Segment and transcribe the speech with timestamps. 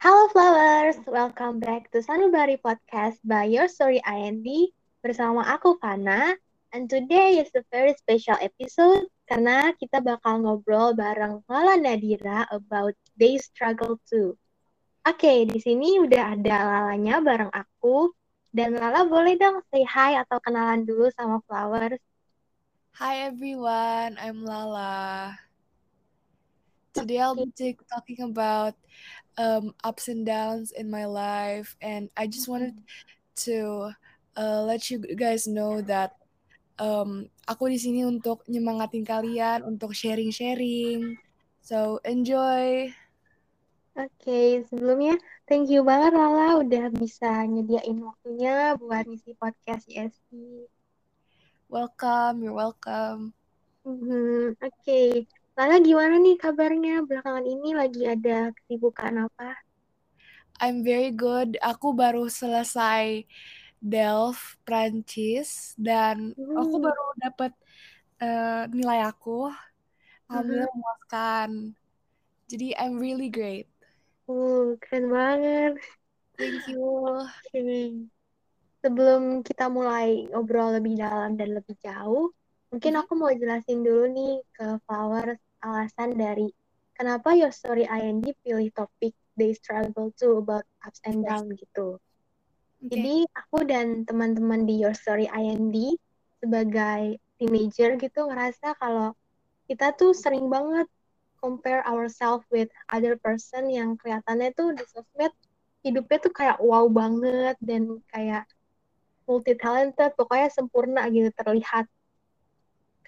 [0.00, 4.48] Halo Flowers, welcome back to Sanubari Podcast by Your Story IND
[5.04, 6.40] bersama aku Fana.
[6.72, 12.96] And today is a very special episode karena kita bakal ngobrol bareng Lala Nadira about
[13.20, 14.40] They Struggle Too.
[15.04, 18.08] Oke, di sini udah ada Lalanya bareng aku.
[18.56, 22.00] Dan Lala boleh dong say hi atau kenalan dulu sama Flowers.
[22.96, 25.36] Hi everyone, I'm Lala.
[26.90, 28.74] Today I'll be talking about
[29.38, 32.74] um, ups and downs in my life, and I just wanted
[33.46, 33.94] to
[34.36, 36.18] uh, let you guys know that
[36.82, 41.14] um, aku di sini untuk nyemangatin kalian, untuk sharing-sharing.
[41.62, 42.90] So enjoy.
[43.94, 45.14] Oke, okay, sebelumnya
[45.46, 50.30] thank you banget Lala udah bisa nyediain waktunya buat ngisi podcast ESP.
[51.70, 53.30] Welcome, you're welcome.
[53.86, 54.58] Mm-hmm.
[54.58, 55.10] Oke, okay.
[55.58, 57.02] Lala gimana nih kabarnya?
[57.06, 59.56] Belakangan ini lagi ada kesibukan apa?
[60.60, 61.56] I'm very good.
[61.64, 63.24] Aku baru selesai
[63.80, 66.56] Delft Prancis dan hmm.
[66.58, 67.52] aku baru dapat
[68.20, 69.48] uh, nilai aku.
[70.28, 70.76] Alhamdulillah hmm.
[70.78, 71.50] memuaskan.
[72.50, 73.66] Jadi I'm really great.
[74.30, 75.74] Uh, keren banget.
[76.36, 76.84] Thank you.
[77.50, 78.10] Okay
[78.80, 82.32] sebelum kita mulai ngobrol lebih dalam dan lebih jauh,
[82.72, 83.08] mungkin mm-hmm.
[83.08, 86.52] aku mau jelasin dulu nih ke Flowers alasan dari
[86.96, 91.96] kenapa Your Story IND pilih topik They Struggle to about ups and down gitu.
[92.80, 92.96] Okay.
[92.96, 95.76] Jadi aku dan teman-teman di Your Story IND
[96.40, 99.16] sebagai teenager gitu ngerasa kalau
[99.68, 100.88] kita tuh sering banget
[101.40, 105.32] compare ourselves with other person yang kelihatannya tuh di sosmed
[105.80, 108.44] hidupnya tuh kayak wow banget dan kayak
[109.24, 111.88] multi talented pokoknya sempurna gitu terlihat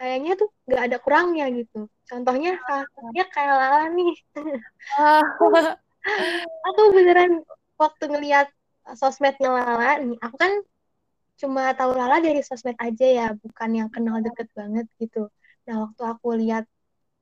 [0.02, 1.86] kayaknya tuh nggak ada kurangnya gitu.
[2.10, 4.12] Contohnya satunya kayak Lala nih.
[6.66, 7.46] Aku beneran
[7.78, 8.50] waktu ngelihat
[8.98, 10.52] sosmednya Lala nih aku kan
[11.38, 15.30] cuma tahu Lala dari sosmed aja ya bukan yang kenal deket banget gitu.
[15.70, 16.66] Nah waktu aku lihat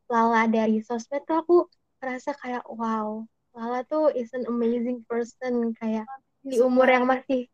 [0.09, 1.57] Lala dari sosmed tuh aku
[2.01, 5.77] merasa kayak wow Lala tuh is an amazing person.
[5.77, 6.09] Kayak
[6.41, 7.45] di umur yang masih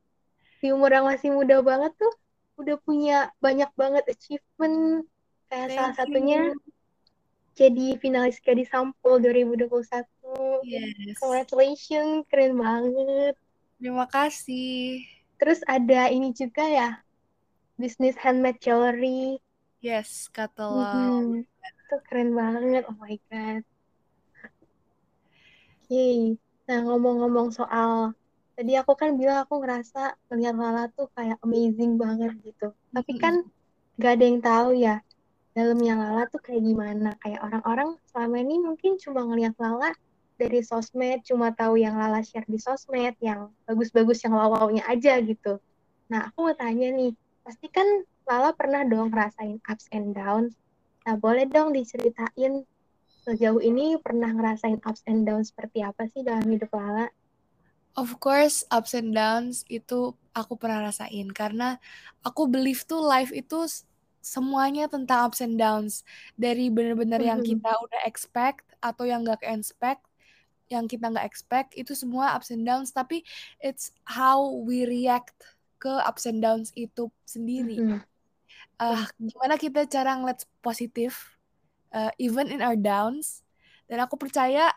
[0.63, 2.15] di umur yang masih muda banget tuh
[2.57, 5.05] udah punya banyak banget achievement
[5.47, 6.61] kayak Thank salah satunya you.
[7.57, 9.67] jadi finalis Gadis Sampul 2021
[10.67, 11.17] yes.
[11.23, 13.35] congratulations keren banget
[13.79, 15.05] terima kasih
[15.39, 16.91] terus ada ini juga ya
[17.79, 19.39] bisnis handmade jewelry
[19.81, 21.81] yes katalog mm -hmm.
[21.87, 24.51] itu keren banget oh my god oke
[25.87, 26.35] okay.
[26.67, 28.17] nah ngomong-ngomong soal
[28.57, 32.73] tadi aku kan bilang aku ngerasa ngeliat Lala tuh kayak amazing banget gitu.
[32.89, 33.45] Tapi kan
[34.01, 35.05] gak ada yang tahu ya
[35.57, 37.17] dalamnya Lala tuh kayak gimana.
[37.25, 39.97] Kayak orang-orang selama ini mungkin cuma ngeliat Lala
[40.37, 45.57] dari sosmed, cuma tahu yang Lala share di sosmed, yang bagus-bagus yang wow-wownya aja gitu.
[46.13, 50.53] Nah, aku mau tanya nih, pasti kan Lala pernah dong ngerasain ups and downs.
[51.09, 52.69] Nah, boleh dong diceritain
[53.25, 57.09] sejauh ini pernah ngerasain ups and downs seperti apa sih dalam hidup Lala?
[57.97, 61.81] Of course, ups and downs itu aku pernah rasain karena
[62.21, 63.65] aku believe tuh life itu
[64.27, 66.03] semuanya tentang ups and downs
[66.35, 67.31] dari bener-bener mm-hmm.
[67.31, 70.03] yang kita udah expect atau yang gak expect
[70.67, 73.23] yang kita nggak expect itu semua ups and downs tapi
[73.63, 75.39] it's how we react
[75.79, 78.03] ke ups and downs itu sendiri mm-hmm.
[78.83, 81.39] uh, gimana kita cara ngeliat positif
[81.95, 83.47] uh, even in our downs
[83.87, 84.75] dan aku percaya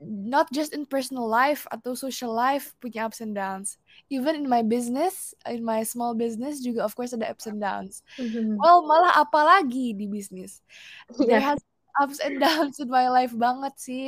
[0.00, 3.78] not just in personal life atau social life punya ups and downs.
[4.10, 8.02] Even in my business, in my small business juga of course ada ups and downs.
[8.18, 8.58] Mm-hmm.
[8.58, 10.60] Well, malah apalagi di bisnis.
[11.28, 11.62] There has
[12.02, 14.06] ups and downs in my life banget sih.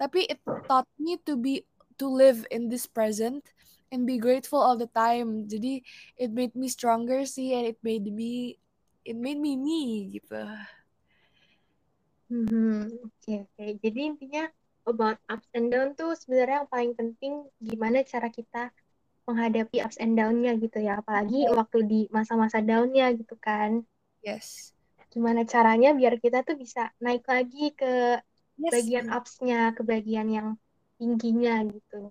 [0.00, 1.68] Tapi it taught me to be
[2.00, 3.44] to live in this present
[3.92, 5.44] and be grateful all the time.
[5.44, 5.84] Jadi
[6.16, 8.56] it made me stronger sih and it made me
[9.04, 10.42] it made me me gitu.
[12.30, 13.50] Hmm, oke okay, oke.
[13.58, 13.70] Okay.
[13.82, 14.46] Jadi intinya
[14.90, 18.74] about ups and down tuh sebenarnya yang paling penting gimana cara kita
[19.24, 20.98] menghadapi ups and down-nya gitu ya.
[20.98, 21.54] Apalagi yeah.
[21.54, 23.86] waktu di masa-masa down-nya gitu kan.
[24.20, 24.74] Yes.
[25.10, 28.18] Gimana caranya biar kita tuh bisa naik lagi ke
[28.58, 28.72] yes.
[28.74, 30.48] bagian ups-nya ke bagian yang
[30.98, 32.10] tingginya gitu.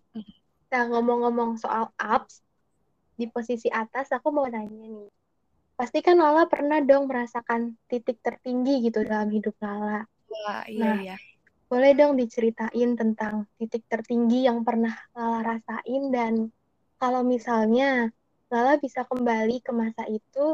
[0.72, 2.42] Nah ngomong-ngomong soal ups
[3.20, 5.12] di posisi atas aku mau nanya nih.
[5.76, 10.04] Pasti kan Lala pernah dong merasakan titik tertinggi gitu dalam hidup Lala?
[10.28, 11.18] Wah, iya, nah, iya
[11.70, 16.34] boleh dong diceritain tentang titik tertinggi yang pernah Lala rasain dan
[17.02, 18.10] kalau misalnya
[18.52, 20.46] Lala bisa kembali ke masa itu,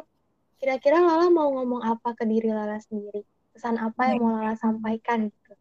[0.59, 3.21] kira-kira Lala mau ngomong apa ke diri Lala sendiri?
[3.55, 5.53] Pesan apa yang mau Lala sampaikan gitu?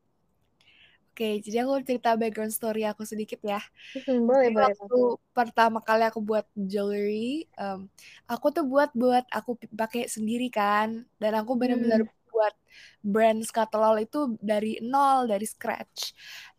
[1.14, 3.62] Oke, jadi aku cerita background story aku sedikit ya.
[3.94, 4.96] Mhm, boleh Jadi boleh, waktu
[5.36, 7.86] pertama kali aku buat jewelry, mmm,
[8.30, 12.08] aku tuh buat buat aku pakai sendiri kan, dan aku bener-bener Mmm.
[12.34, 12.54] Buat
[13.06, 16.10] brand Scatolol itu dari nol, dari scratch.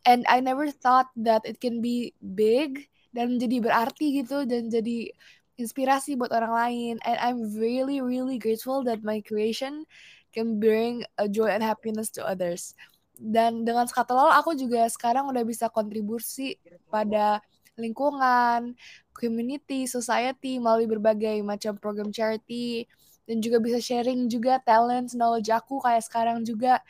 [0.07, 5.11] And I never thought that it can be big dan jadi berarti gitu, dan jadi
[5.59, 6.95] inspirasi buat orang lain.
[7.03, 9.83] And I'm really really grateful that my creation
[10.31, 12.75] can bring a joy and happiness to others.
[13.15, 16.59] Dan dengan Scatolol aku juga sekarang udah bisa kontribusi
[16.91, 17.39] pada
[17.79, 18.75] lingkungan,
[19.15, 22.83] community, society, melalui berbagai macam program charity,
[23.29, 26.81] dan juga bisa sharing juga talents, knowledge aku kayak sekarang juga.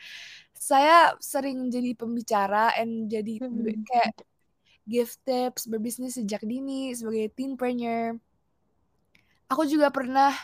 [0.56, 3.86] Saya sering jadi pembicara and jadi Mhm.
[3.88, 4.12] kayak
[4.88, 8.20] give tips berbisnis sejak dini sebagai teenpreneur.
[9.50, 10.34] Aku juga pernah,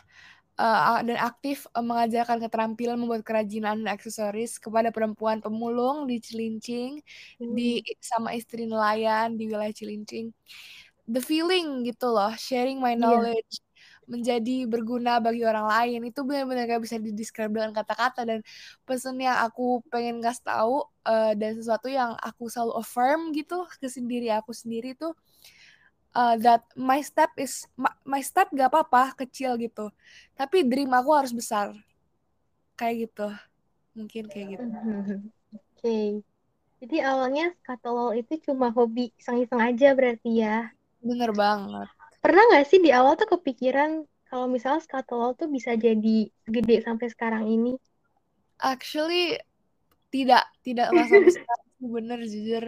[0.61, 7.03] a dan aktif, eee, mengajarkan keterampilan membuat kerajinan aksesoris kepada perempuan pemulung di Cilincing,
[7.51, 7.83] di Mmm.
[8.03, 10.31] sama istri nelayan di wilayah Cilincing.
[11.11, 13.33] The feeling gitu loh, sharing my Iya.
[13.33, 13.61] knowledge,
[14.11, 18.41] menjadi berguna bagi orang lain, itu bener-bener gak bisa di-describe dengan kata-kata, dan
[18.87, 20.77] pesan yang aku pengen kasih tahu,
[21.07, 25.15] eee, dan sesuatu yang aku selalu affirm gitu ke sin diri aku sendiri tuh,
[26.19, 29.89] eee, that my step is ma my step gak papa kecil gitu,
[30.35, 31.73] tapi dream aku harus besar.
[32.75, 33.29] Kayak gitu,
[33.95, 34.69] mungkin kayak gitu.
[35.53, 35.99] Oke.
[36.83, 40.73] Jadi awalnya Scatolol itu cuma hobi iseng-iseng aja berarti ya?
[40.99, 41.87] Bener banget.
[42.23, 43.91] Pernah nggak sih di awal tuh kepikiran
[44.31, 46.17] kalau misalnya Scatolol tuh bisa jadi
[46.55, 47.73] gede sampai sekarang ini?
[48.63, 49.37] Actually,
[50.15, 52.65] tidak tidak sampai sekarang bener jujur.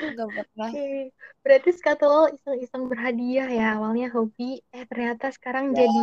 [0.00, 0.72] Nggak pernah.
[0.72, 1.12] Oke,
[1.44, 4.44] berarti Scatolol iseng-iseng berhadiah ya, awalnya hobi,
[4.74, 5.84] eh ternyata sekarang Iya.
[5.84, 6.00] jadi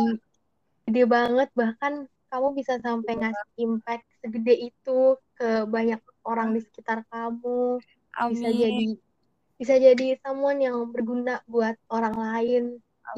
[0.86, 1.92] gede banget, bahkan
[2.30, 3.20] kamu bisa sampai Iya.
[3.20, 4.98] ngasih impact segede itu
[5.38, 5.44] ke
[5.74, 6.00] banyak
[6.30, 7.82] orang di sekitar kamu,
[8.30, 8.62] bisa Amin.
[8.62, 8.84] jadi
[9.60, 12.64] bisa jadi someone yang berguna buat orang lain.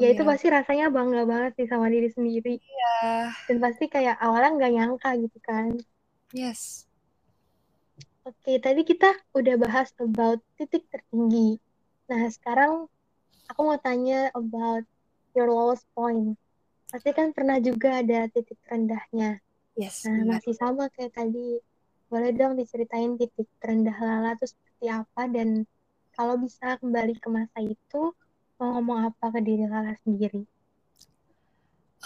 [0.01, 2.59] Ya Amin itu am pasti rasanya bangga banget sih sama diri sendiri.
[2.59, 3.31] Iya.
[3.47, 5.77] Dan pasti kayak awalnya nggak nyangka gitu kan.
[6.35, 6.89] Yes.
[8.25, 11.61] Oke, tadi kita udah bahas about titik tertinggi.
[12.09, 12.89] Nah, sekarang
[13.45, 14.81] aku mau tanya about
[15.37, 16.33] your lowest point.
[16.89, 19.37] Pasti kan pernah juga ada titik terendahnya.
[19.77, 20.41] Yes, Nah, benar.
[20.41, 21.61] masih sama kayak tadi.
[22.09, 25.69] Boleh dong diceritain titik terendah Lala tuh seperti apa dan
[26.17, 28.01] kalau bisa kembali ke masa itu,
[28.57, 30.41] mau ngomong apa ke diri Lala sendiri?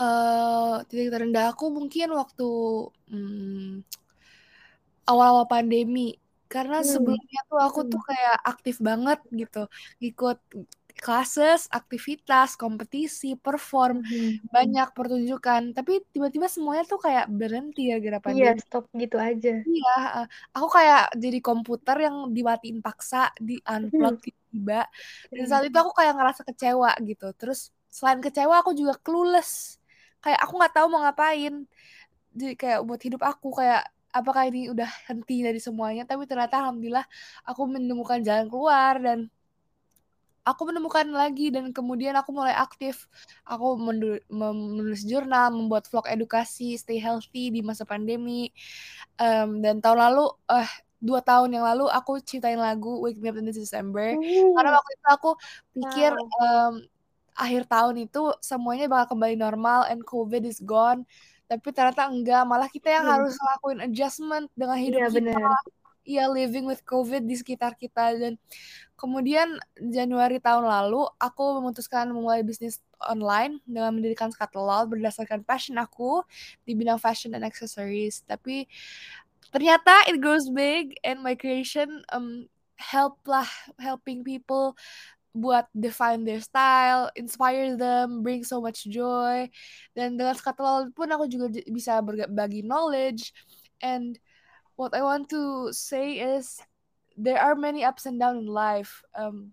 [0.04, 2.48] Eee, titik terendah aku mungkin waktu,
[3.12, 3.84] mmm,
[5.10, 6.02] awal-awal pandemi.
[6.54, 8.06] Karena Mmm, sebelumnya tuh aku tuh mhm.
[8.10, 9.60] kayak aktif banget gitu,
[10.08, 10.38] ikut
[11.06, 14.50] classes, aktivitas, kompetisi, perform, Mhm.
[14.56, 18.62] banyak pertunjukan, tapi tiba-tiba semuanya tuh kayak berhenti gara-gara Iya, pandemi.
[18.64, 19.50] stop gitu aja.
[19.68, 20.26] Iya, heeh.
[20.56, 23.18] Aku kayak jadi komputer yang dimatiin paksa,
[23.48, 24.20] di-unplug Mhm.
[24.26, 24.80] tiba-tiba,
[25.36, 27.26] dan saat itu aku kayak ngerasa kecewa gitu.
[27.40, 27.60] Terus
[27.92, 29.52] selain kecewa aku juga clueless,
[30.24, 31.54] kayak aku nggak tahu mau ngapain.
[32.40, 33.82] Jadi kayak buat hidup aku, kayak
[34.14, 37.06] apakah ini udah henti dari semuanya, tapi ternyata alhamdulillah
[37.50, 39.20] aku menemukan jalan keluar dan
[40.48, 43.08] aku menemukan lagi dan kemudian aku mulai aktif.
[43.48, 48.52] Aku menulis jurnal, membuat vlog edukasi, stay healthy di masa pandemi.
[49.22, 50.70] Mmm, dan tahun lalu eh,
[51.04, 54.18] 2 tahun yang lalu aku ciptain lagu Wake Me Up in December,
[54.56, 54.80] karena Uh.
[54.80, 55.30] waktu itu aku
[55.78, 56.34] pikir, Wow.
[56.42, 56.74] mmm,
[57.40, 61.06] akhir tahun itu semuanya bakal kembali normal and COVID is gone,
[61.50, 63.10] tapi ternyata enggak, malah kita yang Mhm.
[63.10, 65.36] harus ngelakuin adjustment dengan hidup Iya, kita.
[65.36, 65.50] bener.
[66.08, 68.40] Iya, living with COVID di sekitar kita dan
[68.96, 76.24] kemudian Januari tahun lalu aku memutuskan memulai bisnis online dengan mendirikan Scatolol berdasarkan passion aku
[76.64, 78.24] di bidang fashion and accessories.
[78.26, 78.66] Tapi
[79.52, 82.48] ternyata it grows big and my creation, mmm,
[82.80, 83.48] help lah,
[83.80, 84.74] helping people
[85.36, 89.46] buat define their style, inspire them, bring so much joy.
[89.94, 93.32] Dan dengan Scatolol pun aku juga bisa berbagi knowledge
[93.84, 94.18] and
[94.80, 96.64] what I want to say is
[97.20, 99.52] there are many ups and down in life, mmm,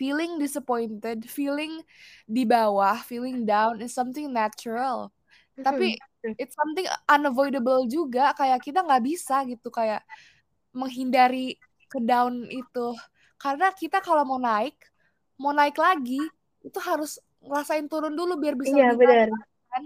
[0.00, 1.84] feeling disappointed, feeling
[2.24, 5.12] di bawah, feeling down is something natural.
[5.60, 6.32] Tapi Mhm, betul.
[6.40, 10.00] it's something unavoidable juga, kayak kita nggak bisa gitu kayak
[10.72, 11.60] menghindari
[11.92, 12.96] ke-down itu.
[13.36, 14.80] Karena kita kalau mau naik,
[15.36, 16.32] mau naik lagi,
[16.64, 18.96] itu harus ngerasain turun dulu biar bisa Iya,
[19.68, 19.84] kan.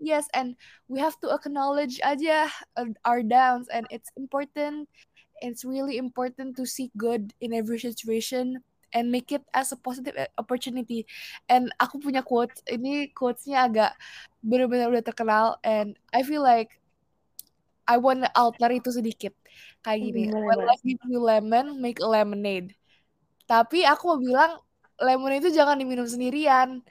[0.00, 0.54] Yes, and
[0.86, 2.46] we have to acknowledge aja,
[2.78, 4.86] eee, our downs and it's important,
[5.42, 8.62] it's really important to see good in every situation
[8.94, 11.02] and make it as a positive e opportunity.
[11.50, 13.92] And aku punya quotes, ini quotes-nya agak
[14.46, 16.78] bener-bener udah terkenal and I feel like
[17.88, 19.32] I wanna alter itu sedikit.
[19.82, 22.76] Kayak gini, Hmm, boleh, "When life gives you lemon, make a lemonade."
[23.48, 24.52] Tapi aku mau bilang,
[25.00, 26.82] lemon itu jangan diminum sendirian.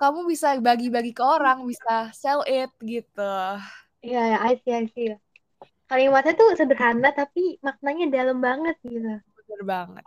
[0.00, 3.36] Kamu bisa bagi-bagi ke orang, bisa sell it, gitu.
[4.00, 5.12] Iya, ya, I see, I see.
[5.84, 9.20] Kalimatnya tuh sederhana, tapi maknanya dalam banget, gitu.
[9.44, 10.04] Bener banget.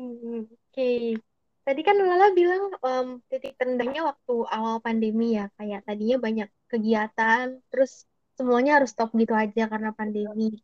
[0.00, 1.20] Hmm, Oke.
[1.62, 7.60] Tadi kan Lala bilang em, titik terendahnya waktu awal pandemi ya, kayak tadinya banyak kegiatan,
[7.70, 10.58] terus semuanya harus stop gitu aja karena pandemi.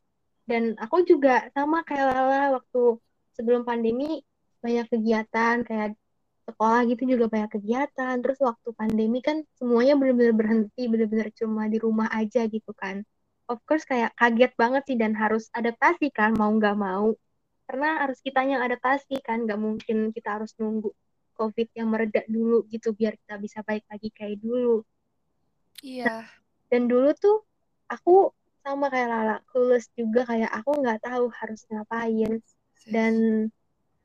[0.48, 2.98] Dan aku juga sama kayak Lala waktu
[3.36, 4.24] sebelum pandemi
[4.64, 5.94] banyak kegiatan, kayak
[6.48, 8.14] sekolah gitu juga banyak kegiatan.
[8.24, 13.04] Terus waktu pandemi kan semuanya benar-benar berhenti, benar-benar cuma di rumah aja gitu kan.
[13.48, 17.12] Of course kayak kaget banget sih dan harus adaptasi kan, mau nggak mau
[17.68, 20.88] karena harus kitanya yang adaptasi kan nggak mungkin kita harus nunggu
[21.36, 24.80] COVID yang mereda dulu gitu biar kita bisa baik lagi kayak dulu
[25.84, 26.24] Iya.
[26.72, 27.44] dan dulu tuh
[27.92, 28.32] aku
[28.64, 32.40] sama kayak Lala clueless juga kayak aku nggak tahu harus ngapain
[32.88, 33.14] dan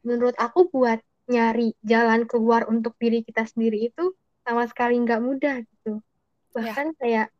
[0.03, 4.11] menurut aku buat nyari jalan keluar untuk diri kita sendiri itu
[4.43, 6.03] sama sekali nggak mudah gitu
[6.51, 7.31] bahkan kayak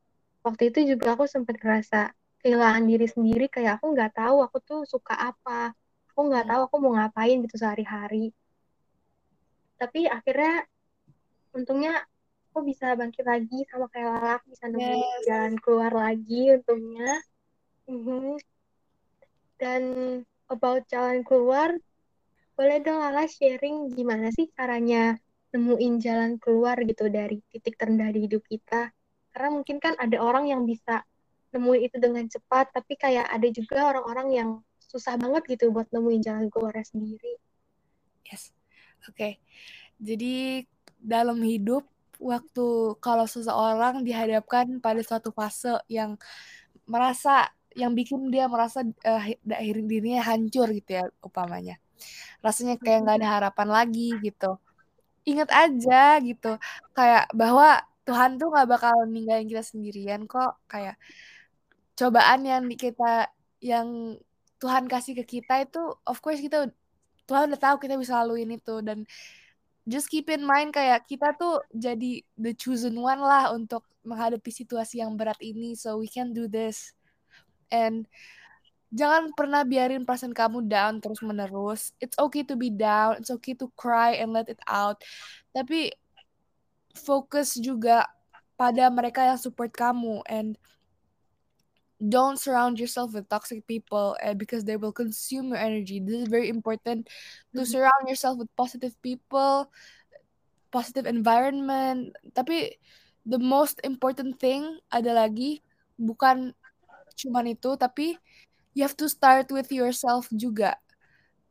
[0.42, 4.80] waktu itu juga aku sempat ngerasa kehilangan diri sendiri kayak aku nggak tahu aku tuh
[4.88, 5.76] suka apa
[6.12, 6.52] aku nggak Hmm.
[6.56, 8.32] tahu aku mau ngapain gitu sehari-hari
[9.76, 10.64] tapi akhirnya
[11.52, 12.08] untungnya
[12.50, 15.24] aku bisa bangkit lagi sama kayak Lala aku bisa nemuin Yes.
[15.28, 17.14] jalan keluar lagi untungnya
[17.90, 18.40] Mhm.
[19.60, 19.84] dan
[20.48, 21.76] about jalan keluar
[22.54, 25.18] boleh dong Lala sharing gimana sih caranya
[25.54, 28.94] nemuin jalan keluar gitu dari titik terendah di hidup kita
[29.34, 31.02] karena mungkin kan ada orang yang bisa
[31.54, 34.50] nemuin itu dengan cepat tapi kayak ada juga orang-orang yang
[34.82, 37.38] susah banget gitu buat nemuin jalan keluarnya sendiri
[38.28, 38.56] Yes.
[39.06, 39.38] Oke.
[40.00, 40.64] Jadi
[40.98, 41.84] dalam hidup
[42.18, 46.16] waktu kalau seseorang dihadapkan pada suatu fase yang
[46.88, 51.83] merasa yang bikin dia merasa uh, dirinya hancur gitu ya umpamanya.
[52.46, 54.60] Rasanya kayak nggak ada harapan lagi gitu.
[55.24, 56.60] Ingat aja gitu
[56.92, 60.60] kayak bahwa Tuhan tuh nggak bakal ninggalin kita sendirian kok.
[60.68, 61.00] Kayak
[61.96, 63.32] cobaan yang kita
[63.64, 64.20] yang
[64.60, 66.72] Tuhan kasih ke kita itu of course kita
[67.24, 68.84] Tuhan udah tahu kita bisa laluin itu.
[68.84, 69.08] Dan
[69.88, 75.00] just keep in mind kayak kita tuh jadi the chosen one lah untuk menghadapi situasi
[75.00, 75.76] yang berat ini.
[75.80, 76.92] So we can do this.
[77.72, 78.06] And
[78.94, 83.58] jangan pernah biarin perasaan kamu down terus menerus it's okay to be down it's okay
[83.58, 85.02] to cry and let it out
[85.50, 85.90] tapi
[86.94, 88.06] fokus juga
[88.54, 90.56] pada mereka yang support kamu and
[92.10, 96.00] don't surround yourself with toxic people uh, because they will consume your energy.
[96.04, 97.08] This is very important
[97.56, 99.72] to surround yourself with positive people,
[100.72, 102.12] positive environment.
[102.36, 102.76] Tapi
[103.24, 105.64] the most important thing ada lagi
[105.96, 106.52] bukan
[107.16, 108.20] cuman itu, tapi
[108.74, 110.78] you have to start with yourself juga.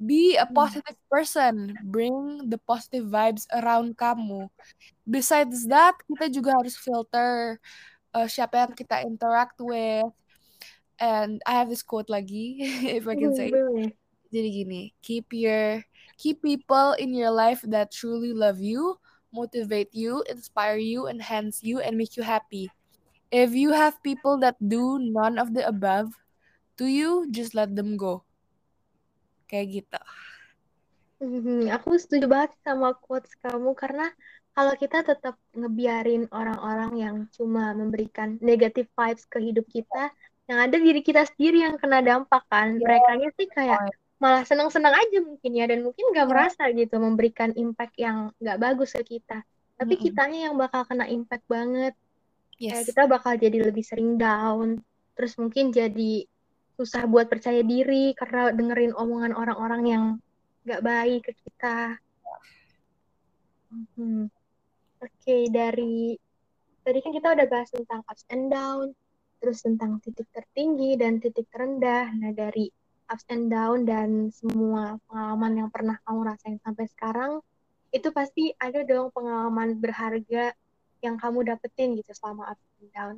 [0.02, 1.79] Be a positive person.
[1.87, 4.50] Bring the positive vibes around kamu.
[5.07, 7.62] Besides that, kita juga harus filter
[8.11, 10.11] uh, siapa yang kita interact with,
[11.02, 12.62] and I have this quote lagi
[12.97, 13.50] if I can say
[14.33, 15.83] jadi gini keep your
[16.17, 18.97] keep people in your life that truly love you
[19.35, 22.71] motivate you inspire you enhance you and make you happy
[23.35, 26.14] if you have people that do none of the above
[26.76, 28.25] to you just let them go
[29.49, 30.02] kayak gitu
[31.23, 34.11] Hmm, aku setuju banget sama quotes kamu karena
[34.59, 40.11] kalau kita tetap ngebiarin orang-orang yang cuma memberikan negative vibes ke hidup kita,
[40.50, 42.75] yang ada diri kita sendiri yang kena dampak kan.
[42.76, 42.85] Yeah.
[42.85, 43.81] Mereka sih kayak
[44.19, 46.33] malah senang-senang aja mungkin ya dan mungkin nggak Yeah.
[46.35, 49.47] merasa gitu memberikan impact yang nggak bagus ke kita.
[49.79, 50.05] Tapi Mm-mm.
[50.11, 51.95] kitanya yang bakal kena impact banget.
[52.67, 54.83] Kayak yes kita bakal jadi lebih sering down,
[55.14, 56.26] terus mungkin jadi
[56.76, 60.05] susah buat percaya diri karena dengerin omongan orang-orang yang
[60.64, 61.99] nggak baik ke kita.
[63.73, 64.29] Hmm.
[65.02, 66.14] Oke, dari
[66.85, 68.95] tadi kan kita udah bahas tentang ups and down,
[69.43, 72.12] terus tentang titik tertinggi dan titik terendah.
[72.14, 72.71] Nah, dari
[73.11, 77.43] ups and down dan semua pengalaman yang pernah kamu rasain sampai sekarang,
[77.91, 80.55] itu pasti ada dong pengalaman berharga
[81.02, 83.17] yang kamu dapetin gitu selama ups and down.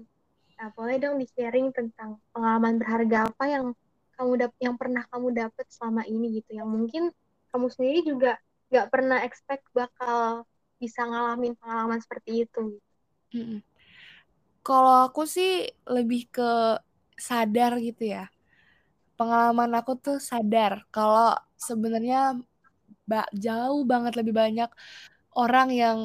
[0.58, 3.66] Nah, boleh dong di-sharing tentang pengalaman berharga apa yang
[4.14, 7.10] kamu dap yang pernah kamu dapet selama ini gitu, yang mungkin
[7.50, 8.32] kamu sendiri juga
[8.70, 10.46] nggak pernah expect bakal
[10.78, 12.78] bisa ngalamin pengalaman seperti itu.
[13.34, 13.62] Mm-mm.
[14.64, 15.50] Kalau aku sih
[15.84, 16.50] lebih ke
[17.20, 18.32] sadar gitu ya.
[19.18, 22.38] Pengalaman aku tuh sadar kalau sebenarnya
[23.10, 24.70] ba- jauh banget lebih banyak
[25.38, 25.98] orang yang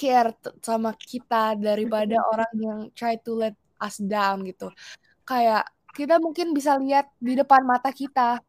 [0.00, 0.32] care
[0.64, 4.72] sama kita daripada orang yang try to let us down gitu.
[5.28, 8.40] Kayak kita mungkin bisa lihat di depan mata kita.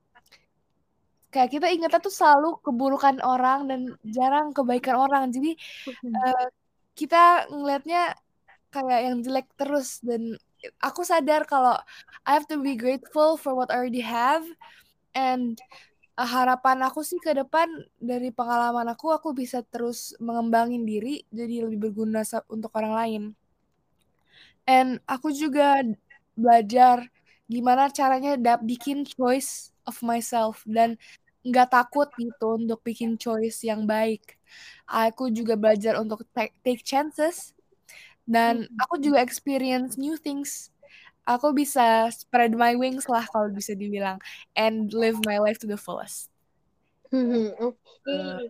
[1.31, 5.27] Kayak kita ingatnya tuh selalu keburukan orang dan jarang kebaikan orang.
[5.31, 5.55] Jadi
[6.07, 6.47] uh,
[6.95, 8.15] kita ngelihatnya
[8.71, 10.39] kayak yang jelek terus dan
[10.79, 11.75] aku sadar kalau
[12.23, 14.47] I have to be grateful for what I already have
[15.11, 15.59] and
[16.21, 17.65] uh, harapan aku sih ke depan
[17.97, 23.23] dari pengalaman aku aku bisa terus mengembangin diri jadi lebih berguna untuk orang lain.
[24.69, 25.81] And aku juga
[26.37, 27.09] belajar
[27.49, 30.95] gimana caranya bikin choice of myself dan
[31.41, 34.37] nggak takut gitu untuk bikin choice yang baik.
[34.85, 36.21] Aku juga belajar untuk
[36.61, 37.57] take chances
[38.29, 38.77] dan hmm.
[38.85, 40.69] aku juga experience new things.
[41.29, 44.17] Aku bisa spread my wings lah kalau bisa dibilang
[44.57, 46.33] and live my life to the fullest.
[47.13, 47.77] Hmm, Oke.
[48.07, 48.17] Okay.
[48.17, 48.49] Uh,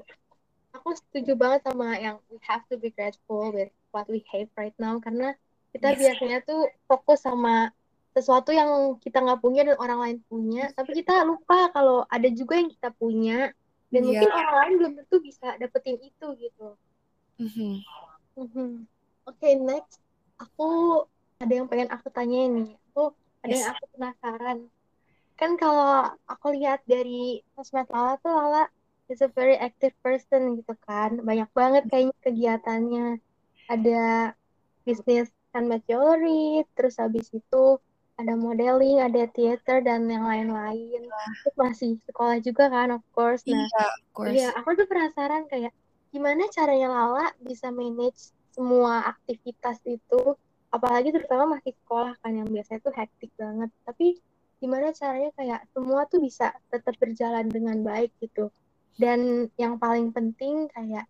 [0.81, 4.73] aku setuju banget sama yang we have to be grateful with what we have right
[4.79, 5.35] now karena
[5.75, 5.99] kita yes.
[5.99, 7.71] biasanya tuh fokus sama
[8.11, 12.59] sesuatu yang kita nggak punya dan orang lain punya tapi kita lupa kalau ada juga
[12.59, 13.55] yang kita punya
[13.91, 14.07] dan yeah.
[14.07, 16.67] mungkin orang lain belum tentu bisa dapetin itu gitu
[17.39, 17.73] mm-hmm.
[18.35, 18.71] Mm-hmm.
[19.27, 20.03] oke okay, next
[20.39, 21.05] aku
[21.41, 22.69] ada yang pengen aku tanya nih.
[22.93, 23.59] Aku ada yes.
[23.65, 24.57] yang aku penasaran.
[25.35, 28.69] Kan kalau aku lihat dari sosmed Lala tuh Lala
[29.09, 31.17] is a very active person gitu kan.
[31.25, 33.05] Banyak banget kayaknya kegiatannya.
[33.65, 34.37] Ada
[34.85, 37.81] bisnis handmade jewelry terus habis itu
[38.15, 41.09] ada modeling ada theater dan yang lain-lain.
[41.41, 43.41] Terus masih sekolah juga kan of course.
[43.49, 44.35] Nah iya of course.
[44.37, 45.73] ya aku tuh penasaran kayak
[46.13, 50.37] gimana caranya Lala bisa manage semua aktivitas itu
[50.71, 54.17] apalagi terutama masih sekolah kan yang biasanya tuh hektik banget tapi
[54.63, 58.47] gimana caranya kayak semua tuh bisa tetap berjalan dengan baik gitu
[58.95, 61.07] dan yang paling penting kayak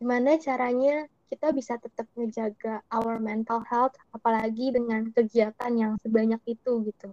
[0.00, 6.72] gimana caranya kita bisa tetap menjaga our mental health apalagi dengan kegiatan yang sebanyak itu
[6.86, 7.08] gitu.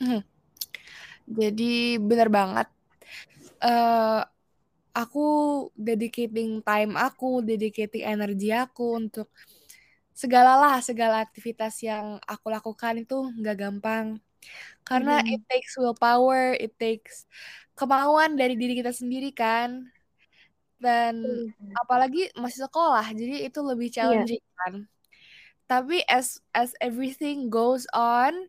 [0.00, 0.24] Hmm.
[1.28, 2.68] Jadi benar banget.
[3.60, 4.24] Uh,
[4.96, 5.26] aku
[5.76, 9.28] dedicating time aku, dedicating energi aku untuk
[10.20, 14.20] segala lah, segala aktivitas yang aku lakukan itu nggak gampang.
[14.84, 15.32] Karena hmm.
[15.32, 17.24] it takes willpower, it takes
[17.80, 19.88] kemauan dari diri kita sendiri kan
[20.80, 21.76] dan hmm.
[21.80, 23.94] apalagi masih sekolah jadi itu lebih iya.
[24.00, 24.56] challenging yeah.
[24.60, 24.74] kan
[25.64, 28.48] tapi as as everything goes on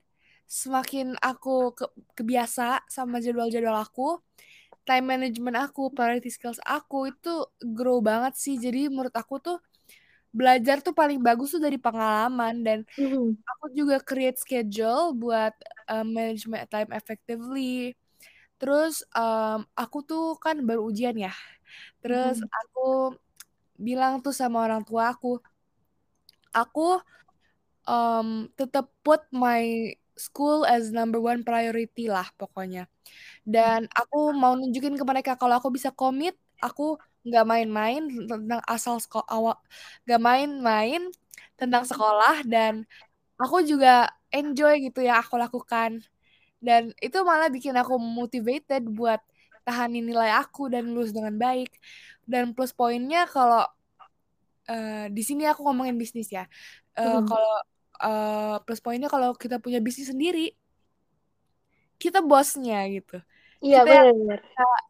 [0.52, 1.86] semakin aku ke,
[2.20, 4.20] kebiasa sama jadwal-jadwal aku
[4.84, 9.60] time management aku priority skills aku itu grow banget sih jadi menurut aku tuh
[10.32, 13.36] belajar tuh paling bagus tuh dari pengalaman dan mm-hmm.
[13.36, 15.52] aku juga create schedule buat
[15.92, 17.94] um, management time effectively
[18.56, 21.36] terus um, aku tuh kan baru ujian ya
[22.02, 22.50] Terus hmm.
[22.50, 22.90] aku
[23.78, 25.42] bilang tuh sama orang tua aku,
[26.54, 27.02] aku
[27.86, 32.86] um, tetap put my school as number one priority lah pokoknya.
[33.42, 38.98] Dan aku mau nunjukin ke mereka kalau aku bisa komit, aku nggak main-main tentang asal
[38.98, 39.58] sekolah awal,
[40.06, 41.02] nggak main-main
[41.60, 42.90] tentang sekolah dan
[43.38, 46.02] aku juga enjoy gitu ya aku lakukan.
[46.62, 49.22] Dan itu malah bikin aku motivated buat
[49.66, 51.74] tahanin nilai aku dan lulus dengan baik.
[52.26, 53.66] Dan plus poinnya kalau
[54.70, 56.46] uh, di sini aku ngomongin bisnis ya.
[56.94, 57.26] Uh, hmm.
[57.30, 57.56] Kalau
[58.02, 60.54] uh, plus poinnya kalau kita punya bisnis sendiri,
[62.02, 63.22] kita bosnya gitu.
[63.62, 64.42] Iya benar.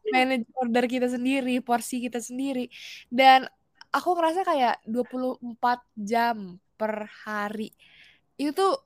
[0.08, 2.72] manage order kita sendiri, porsi kita sendiri.
[3.12, 3.44] Dan
[3.92, 7.70] aku ngerasa kayak 24 jam per hari
[8.40, 8.80] itu tuh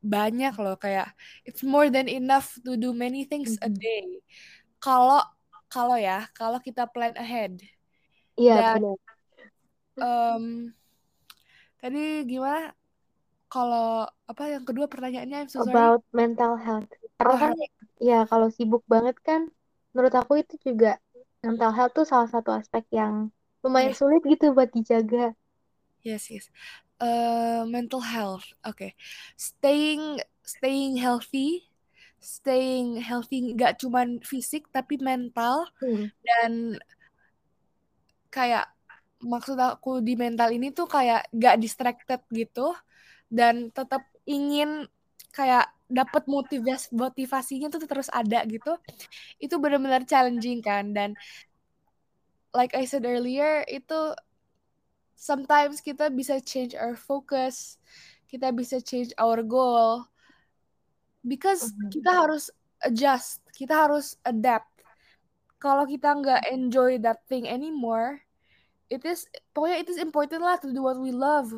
[0.00, 0.78] banyak loh.
[0.78, 1.10] Kayak
[1.42, 4.22] it's more than enough to do many things a day.
[4.78, 5.20] Kalau
[5.66, 7.58] kalau ya kalau kita plan ahead.
[8.38, 8.96] Iya benar
[10.00, 10.72] um,
[11.82, 12.72] tadi gimana?
[13.52, 15.44] Kalau apa yang kedua pertanyaannya?
[15.44, 16.88] I'm so about mental health.
[17.20, 17.52] Karena kan
[18.02, 19.46] ya kalau sibuk banget kan
[19.94, 20.98] menurut aku itu juga
[21.46, 23.30] mental health tuh salah satu aspek yang
[23.62, 23.98] lumayan yeah.
[23.98, 25.38] sulit gitu buat dijaga
[26.02, 26.50] yes yes
[26.98, 28.90] uh, mental health oke okay.
[29.38, 31.70] staying staying healthy
[32.18, 36.10] staying healthy nggak cuman fisik tapi mental hmm.
[36.22, 36.78] dan
[38.30, 38.66] kayak
[39.22, 42.74] maksud aku di mental ini tuh kayak gak distracted gitu
[43.30, 44.90] dan tetap ingin
[45.30, 48.72] kayak dapat motivasi motivasinya tuh terus ada gitu
[49.36, 51.12] itu benar-benar challenging kan dan
[52.56, 54.16] like I said earlier itu
[55.12, 57.76] sometimes kita bisa change our focus
[58.32, 60.08] kita bisa change our goal
[61.20, 61.92] because mm-hmm.
[61.92, 62.48] kita harus
[62.82, 64.72] adjust kita harus adapt
[65.60, 68.18] kalau kita nggak enjoy that thing anymore
[68.90, 69.24] it is
[69.54, 71.48] pokoknya it is important lah to do what we love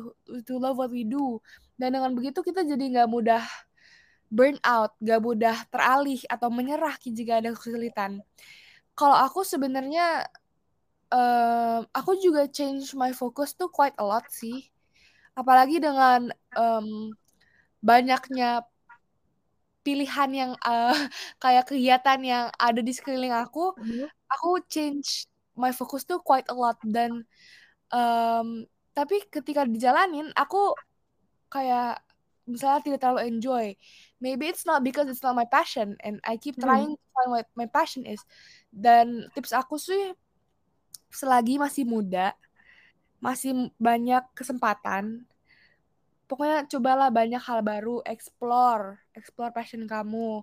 [0.45, 1.41] to love what we do
[1.75, 3.43] dan dengan begitu kita jadi nggak mudah
[4.29, 8.21] burn out, gak mudah teralih atau menyerah jika ada kesulitan.
[8.95, 10.25] Kalau aku sebenarnya
[11.11, 14.67] uh, aku juga change my focus tuh quite a lot sih.
[15.35, 17.11] Apalagi dengan um,
[17.83, 18.63] banyaknya
[19.85, 20.95] pilihan yang uh,
[21.43, 24.07] kayak kegiatan yang ada di sekeliling aku, mm-hmm.
[24.31, 27.23] aku change my focus tuh quite a lot dan
[27.95, 30.75] um, tapi ketika dijalanin aku
[31.51, 31.99] kayak
[32.45, 33.65] misalnya tidak terlalu enjoy.
[34.21, 36.65] Maybe it's not because it's not my passion and I keep mm-hmm.
[36.65, 36.97] trying hmm.
[36.97, 38.21] to find what my passion is.
[38.69, 40.13] Dan tips aku sih
[41.13, 42.33] selagi masih muda,
[43.23, 45.25] masih banyak kesempatan,
[46.25, 50.41] pokoknya cobalah banyak hal baru, explore, explore passion kamu.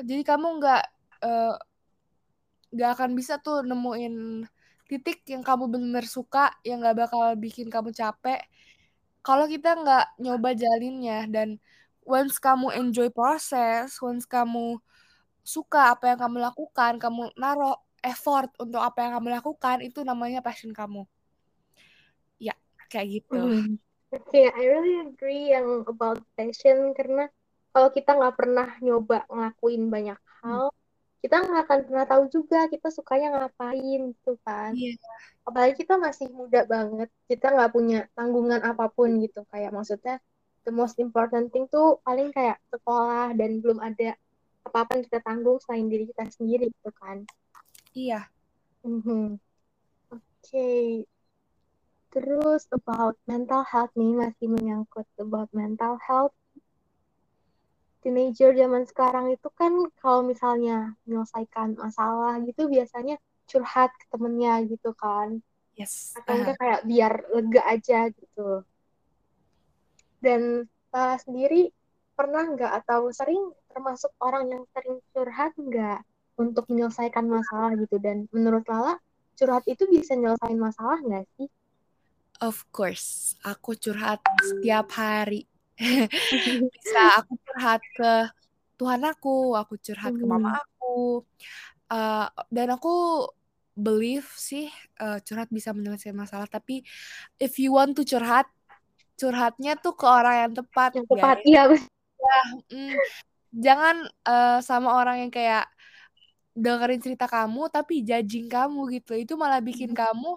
[0.00, 0.84] Jadi kamu nggak
[1.24, 1.56] uh,
[2.70, 4.46] nggak akan bisa tuh nemuin
[4.88, 8.42] titik yang kamu benar suka, yang nggak bakal bikin kamu capek.
[9.20, 11.60] Kalau kita nggak nyoba jalinnya dan
[12.04, 14.80] once kamu enjoy proses, once kamu
[15.44, 20.40] suka apa yang kamu lakukan, kamu naruh effort untuk apa yang kamu lakukan, itu namanya
[20.40, 21.04] passion kamu.
[22.40, 22.56] Ya,
[22.88, 23.36] kayak gitu.
[23.36, 23.76] Mm.
[24.10, 27.30] Okay, I really agree yang about passion karena
[27.70, 30.79] kalau kita nggak pernah nyoba ngelakuin banyak hal, hmm.
[31.20, 34.72] Kita nggak akan pernah tahu juga kita sukanya ngapain gitu kan.
[34.72, 34.96] Yeah.
[35.44, 39.44] Apalagi kita masih muda banget, kita nggak punya tanggungan apa pun gitu.
[39.52, 40.16] Kayak maksudnya
[40.64, 44.16] the most important thing tuh paling kayak sekolah dan belum ada
[44.64, 47.24] apa-apa yang kita tanggung selain diri kita sendiri gitu kan.
[47.92, 48.28] Iya.
[48.80, 49.24] Mm -hmm.
[50.10, 50.88] Oke, okay.
[52.10, 56.34] Terus about mental health nih masih menyangkut about mental health.
[58.00, 64.96] Teenager zaman sekarang itu kan kalau misalnya menyelesaikan masalah gitu biasanya curhat ke temennya gitu
[64.96, 65.44] kan.
[65.76, 66.16] Yes.
[66.16, 66.56] Atau uh.
[66.56, 68.64] kayak biar lega aja gitu.
[70.20, 70.64] Dan
[70.96, 71.72] uh, sendiri
[72.16, 76.04] pernah nggak atau sering termasuk orang yang sering curhat nggak
[76.40, 78.96] untuk menyelesaikan masalah gitu dan menurut Lala
[79.36, 81.48] curhat itu bisa nyelesain masalah nggak sih?
[82.40, 85.49] Of course, aku curhat setiap hari.
[85.80, 88.12] Bisa aku curhat ke
[88.76, 90.60] Tuhan aku, aku curhat ke mama hmm.
[90.60, 90.96] aku,
[91.92, 93.28] uh, dan aku
[93.76, 94.68] believe sih
[95.00, 96.48] uh, curhat bisa menyelesaikan masalah.
[96.48, 96.84] Tapi
[97.40, 98.48] if you want to curhat,
[99.16, 100.96] curhatnya tuh ke orang yang tepat.
[100.96, 101.62] Yang tepat, iya.
[102.20, 102.94] Ya, mm,
[103.56, 103.96] jangan
[104.28, 105.64] uh, sama orang yang kayak
[106.52, 109.16] dengerin cerita kamu tapi judging kamu gitu.
[109.16, 109.98] Itu malah bikin hmm.
[109.98, 110.30] kamu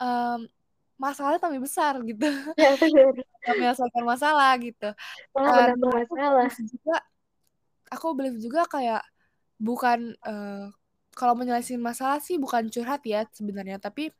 [0.00, 0.40] um,
[1.02, 2.22] masalahnya tambah besar gitu.
[2.62, 2.78] Ya,
[3.58, 4.94] menyelesaikan masalah gitu.
[5.34, 6.46] Malah uh, masalah.
[6.62, 6.96] juga
[7.90, 9.02] aku believe juga kayak
[9.58, 10.70] bukan uh,
[11.18, 14.14] kalau menyelesaikan masalah sih bukan curhat ya sebenarnya tapi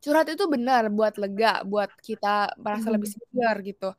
[0.00, 2.94] curhat itu benar buat lega buat kita merasa hmm.
[2.96, 3.90] lebih secure gitu.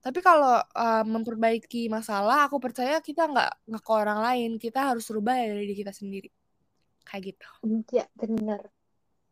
[0.00, 5.04] Tapi kalau uh, memperbaiki masalah aku percaya kita nggak nggak ke orang lain kita harus
[5.12, 6.32] rubah dari diri kita sendiri.
[7.04, 7.48] Kayak gitu.
[7.92, 8.79] Ya benar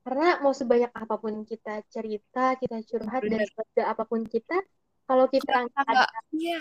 [0.09, 3.45] karena mau sebanyak apa pun kita cerita kita curhat bener.
[3.45, 4.57] dan sebagai apa pun kita
[5.05, 6.61] kalau kita nggak ada iya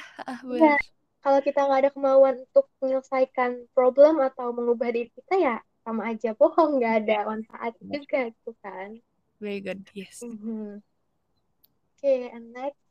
[0.52, 0.76] ya,
[1.24, 5.56] kalau kita nggak ada kemauan untuk menyelesaikan problem atau mengubah diri kita ya
[5.88, 9.00] sama aja bohong nggak ada manfaat juga gitu kan.
[9.40, 10.20] Very good yes.
[10.20, 10.68] Mm -hmm.
[10.84, 12.84] oke okay, and next.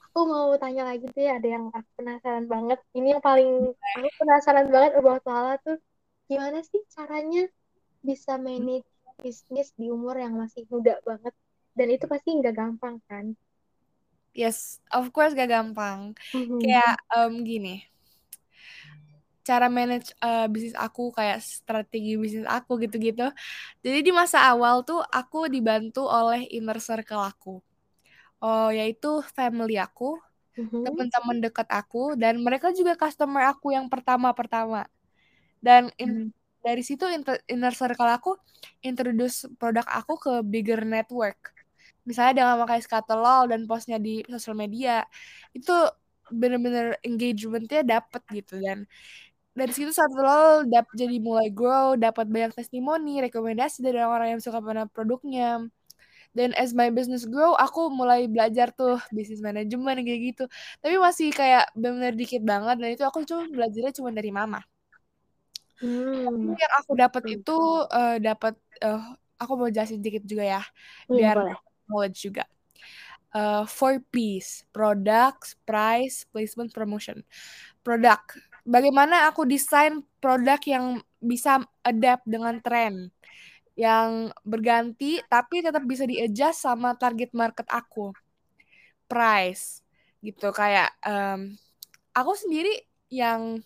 [0.00, 2.80] Aku mau tanya lagi tuh ya ada yang aku penasaran banget.
[2.96, 5.76] Ini yang paling aku penasaran banget about Lala tuh
[6.24, 7.44] gimana sih caranya
[8.00, 8.88] bisa manage
[9.20, 11.34] bisnis di umur yang masih muda banget.
[11.76, 13.36] Dan itu pasti nggak gampang kan?
[14.36, 16.12] Yes of course gak gampang.
[16.36, 16.60] Mm-hmm.
[16.60, 17.84] kayak um, gini.
[19.46, 23.32] Cara manage uh, bisnis aku kayak strategi bisnis aku gitu-gitu.
[23.80, 27.64] Jadi di masa awal tuh aku dibantu oleh inner circle aku.
[28.44, 30.20] Oh yaitu family aku
[30.60, 30.84] mm-hmm.
[30.84, 34.84] teman-teman dekat aku dan mereka juga customer aku yang pertama-pertama.
[35.64, 37.06] Dan in, mm dari situ
[37.46, 38.34] inner circle aku
[38.82, 41.54] introduce produk aku ke bigger network.
[42.02, 45.06] Misalnya dengan memakai skatalol dan postnya di sosial media.
[45.54, 45.74] Itu
[46.26, 48.82] bener-bener engagementnya dapet gitu dan
[49.54, 54.42] dari situ satu lo dap jadi mulai grow dapat banyak testimoni rekomendasi dari orang-orang yang
[54.42, 55.70] suka pada produknya.
[56.36, 60.44] Dan as my business grow aku mulai belajar tuh bisnis manajemen kayak gitu.
[60.82, 64.60] Tapi masih kayak bener-bener dikit banget dan itu aku cuma belajarnya cuma dari mama
[65.76, 66.56] Hmm.
[66.56, 67.56] yang aku dapat itu
[67.92, 70.62] uh, dapat uh, aku mau jelasin dikit juga ya
[71.08, 71.56] hmm, biar boleh.
[71.88, 72.44] knowledge juga.
[73.36, 77.20] Uh, four P's, products, price, placement, promotion.
[77.84, 78.24] Produk.
[78.64, 83.12] Bagaimana aku desain produk yang bisa adapt dengan tren
[83.76, 88.16] yang berganti tapi tetap bisa di-adjust sama target market aku.
[89.04, 89.84] Price
[90.24, 91.54] gitu kayak um,
[92.16, 93.60] aku sendiri yang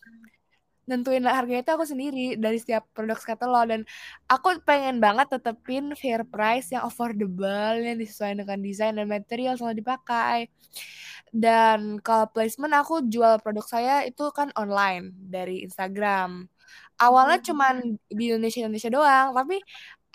[0.88, 3.66] nentuin harganya itu aku sendiri dari setiap produk katalog.
[3.68, 3.80] Dan
[4.30, 9.84] aku pengen banget tetepin fair price yang affordable yang disesuaikan dengan desain dan material selalu
[9.84, 10.48] dipakai.
[11.30, 16.50] Dan kalau placement aku jual produk saya itu kan online dari Instagram.
[16.98, 17.46] Awalnya hmm.
[17.46, 17.74] cuman
[18.10, 19.56] di Indonesia Indonesia doang tapi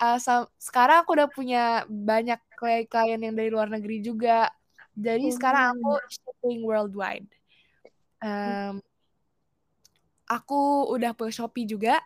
[0.04, 0.18] uh,
[0.60, 2.38] sekarang aku udah punya banyak
[2.88, 4.52] klien yang dari luar negeri juga.
[4.96, 5.34] Jadi hmm.
[5.36, 7.28] sekarang aku shipping worldwide.
[8.20, 8.80] Um,
[10.26, 12.02] aku udah punya Shopee juga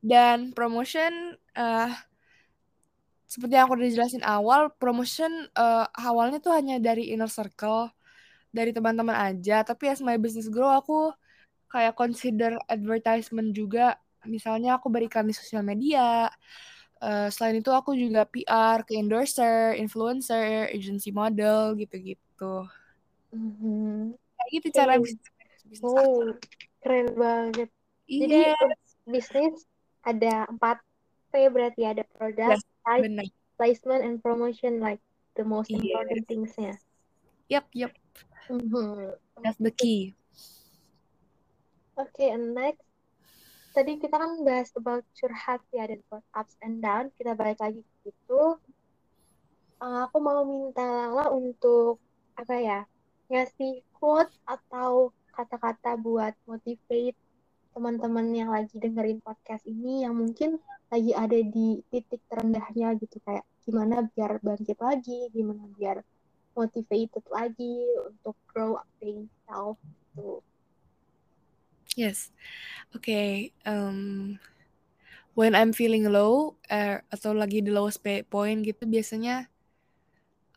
[0.00, 1.92] dan promotion uh,
[3.30, 7.92] seperti yang aku udah jelasin awal promotion uh, awalnya tuh hanya dari inner circle
[8.50, 11.14] dari teman-teman aja tapi as my business grow aku
[11.70, 13.94] kayak consider advertisement juga
[14.26, 16.26] misalnya aku berikan di sosial media
[16.98, 22.66] uh, selain itu aku juga PR ke endorser influencer agency model gitu-gitu
[23.30, 24.18] mm-hmm.
[24.34, 25.30] kayak gitu cara bisnis
[25.70, 25.94] bisnis oh.
[25.94, 26.12] aku
[26.80, 27.68] Keren banget.
[28.08, 28.20] Yes.
[28.26, 28.40] Jadi
[29.06, 29.54] bisnis
[30.04, 30.80] ada empat
[31.30, 32.64] P berarti ada produk, yes,
[33.60, 34.98] placement, and promotion like
[35.38, 35.78] the most yes.
[35.78, 36.74] important things-nya.
[37.46, 37.92] Yep, yep.
[38.50, 39.14] Mm-hmm.
[39.44, 40.18] That's the key.
[41.94, 42.82] Oke, okay, and next.
[43.70, 47.14] Tadi kita kan bahas about curhat ya dan about ups and down.
[47.14, 48.58] Kita balik lagi ke situ.
[49.78, 52.02] Uh, aku mau minta Lala untuk
[52.34, 52.80] apa ya
[53.30, 57.16] ngasih quote atau kata-kata buat motivate
[57.70, 60.58] teman-teman yang lagi dengerin podcast ini yang mungkin
[60.90, 66.02] lagi ada di titik terendahnya gitu kayak gimana biar bangkit lagi, gimana biar
[66.58, 68.90] motivated lagi untuk grow up
[69.46, 70.42] self gitu.
[71.94, 72.34] Yes.
[72.94, 73.54] Okay.
[73.62, 74.38] Um,
[75.38, 79.46] when I'm feeling low uh, atau lagi di lowest point gitu biasanya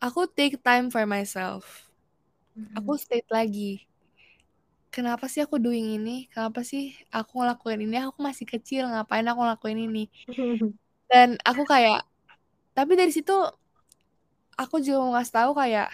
[0.01, 1.85] aku take time for myself.
[2.57, 2.75] Mm -hmm.
[2.81, 3.85] Aku state lagi
[4.93, 6.29] kenapa sih aku doing ini?
[6.29, 7.97] Kenapa sih aku ngelakuin ini?
[8.05, 10.05] Aku masih kecil, ngapain aku ngelakuin ini?
[11.09, 12.05] Dan aku kayak,
[12.77, 13.33] tapi dari situ
[14.53, 15.89] aku juga mau ngasih tahu kayak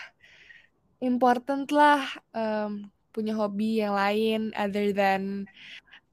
[1.00, 2.04] important lah
[2.36, 5.48] um, punya hobi yang lain other than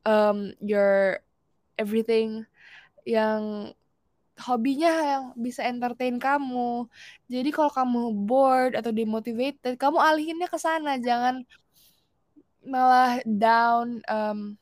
[0.07, 1.19] um, your
[1.75, 2.47] everything
[3.03, 3.75] yang
[4.37, 6.87] hobinya yang bisa entertain kamu.
[7.27, 11.43] Jadi kalau kamu bored atau demotivated, kamu alihinnya ke sana, jangan
[12.67, 14.59] malah down um,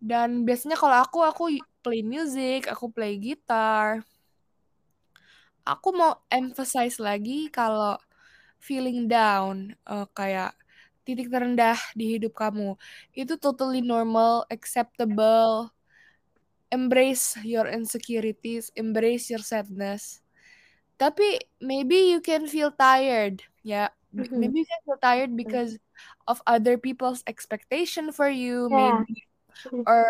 [0.00, 1.44] dan biasanya kalau aku aku
[1.84, 4.00] play music aku play gitar.
[5.60, 8.00] Aku mau emphasize lagi kalau
[8.56, 10.56] feeling down uh, kayak
[11.04, 12.76] titik terendah di hidup kamu
[13.12, 15.68] itu totally normal acceptable.
[16.72, 20.24] Embrace your insecurities embrace your sadness.
[20.96, 23.92] Tapi maybe you can feel tired ya.
[24.14, 24.38] Mm-hmm.
[24.38, 25.78] maybe you can feel tired because
[26.26, 29.02] of other people's expectation for you yeah.
[29.02, 29.26] maybe
[29.86, 30.06] or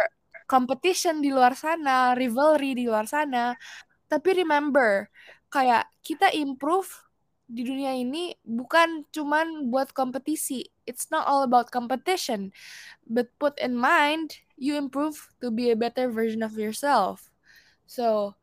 [0.50, 3.54] competition di luar sana rivalry di luar sana.
[4.10, 5.06] Tapi remember
[5.46, 6.90] kayak kita improve
[7.50, 10.66] di dunia ini bukan cuman buat kompetisi.
[10.86, 12.50] It's not all about competition.
[13.06, 17.30] But put in mind you improve to be a better version of yourself.
[17.86, 18.34] So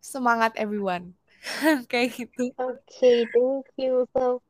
[0.00, 1.16] semangat everyone.
[1.92, 2.56] Kayak gitu.
[2.56, 4.40] Oke okay, thank you so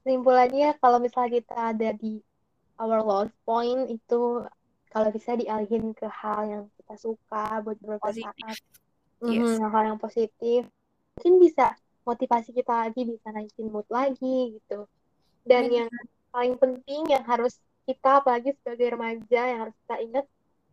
[0.00, 2.24] kesimpulannya kalau misalnya kita ada di
[2.80, 4.44] our lost point itu
[4.90, 8.36] kalau bisa dialihin ke hal yang kita suka buat beberapa saat
[9.22, 9.60] yes.
[9.60, 10.64] mm, hal yang positif
[11.20, 11.76] mungkin bisa
[12.08, 14.88] motivasi kita lagi bisa naikin mood lagi gitu
[15.44, 15.76] dan Benar.
[15.84, 15.90] yang
[16.32, 20.26] paling penting yang harus kita apalagi sebagai remaja yang harus kita ingat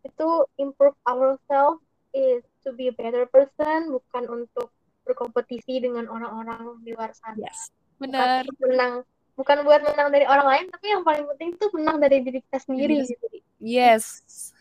[0.08, 1.84] itu improve ourselves
[2.16, 4.72] is to be a better person bukan untuk
[5.04, 7.76] berkompetisi dengan orang-orang di luar sana yes.
[8.00, 9.04] benar menang
[9.38, 12.60] bukan buat menang dari orang lain tapi yang paling penting itu menang dari diri kita
[12.60, 13.08] sendiri yes.
[13.14, 13.26] gitu
[13.62, 14.04] yes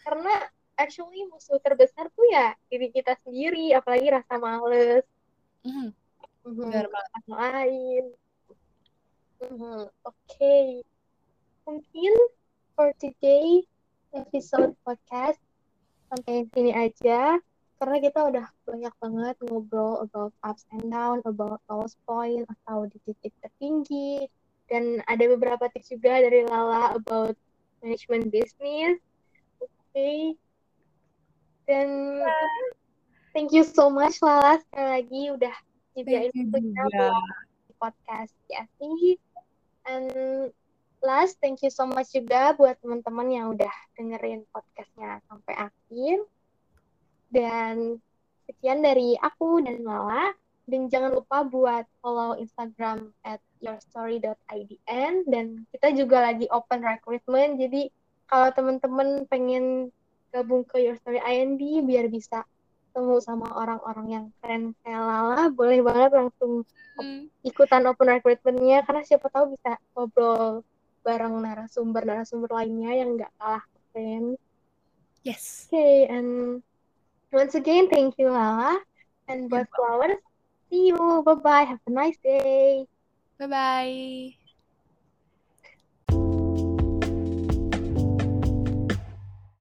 [0.04, 0.34] karena
[0.76, 5.04] actually musuh terbesar tuh ya diri kita sendiri apalagi rasa males
[5.64, 5.90] mm.
[6.46, 6.70] Mm-hmm.
[6.92, 8.04] rasa lain
[9.40, 9.80] mm-hmm.
[10.04, 10.84] oke okay.
[11.64, 12.12] mungkin
[12.76, 13.64] for today
[14.12, 15.40] episode podcast
[16.12, 17.40] sampai sini aja
[17.76, 22.96] karena kita udah banyak banget ngobrol about ups and down, about lowest point atau di
[23.04, 24.24] titik tertinggi,
[24.66, 27.38] dan ada beberapa tips juga dari Lala about
[27.82, 28.98] management business.
[29.62, 29.70] Oke.
[29.94, 30.20] Okay.
[31.66, 32.22] Dan
[33.34, 35.54] thank you so much Lala sekali lagi udah
[35.98, 36.84] nyediain waktunya
[37.66, 38.62] di podcast ya.
[39.86, 40.50] And
[40.98, 46.16] last, thank you so much juga buat teman-teman yang udah dengerin podcastnya sampai akhir.
[47.30, 48.02] Dan
[48.50, 50.34] sekian dari aku dan Lala.
[50.66, 57.58] Dan jangan lupa buat follow Instagram at yourstory.idn dan kita juga lagi open recruitment.
[57.60, 57.88] Jadi
[58.26, 59.94] kalau teman-teman pengen
[60.34, 62.44] gabung ke Your Story IND biar bisa
[62.90, 66.64] ketemu sama orang-orang yang keren kayak Lala, boleh banget langsung
[66.96, 67.28] hmm.
[67.44, 70.64] ikutan open recruitmentnya karena siapa tahu bisa ngobrol
[71.04, 74.40] bareng narasumber-narasumber lainnya yang nggak kalah keren.
[75.22, 75.68] Yes.
[75.68, 76.62] Okay, and
[77.30, 78.80] once again, thank you Lala.
[79.26, 80.22] And buat flowers,
[80.70, 81.22] See you.
[81.24, 81.62] Bye bye.
[81.62, 82.86] Have a nice day.
[83.38, 84.36] Bye bye.